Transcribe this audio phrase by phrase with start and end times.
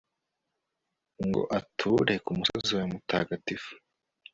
[1.27, 3.71] ngo ature ku musozi wawe mutagatifu